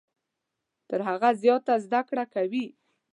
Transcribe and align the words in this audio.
تر 0.89 0.99
هغه 1.09 1.29
زیاته 1.41 1.73
زده 1.85 2.01
کړه 2.09 2.25
کوي. 2.33 2.65